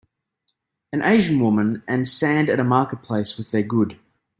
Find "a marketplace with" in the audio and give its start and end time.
2.59-3.51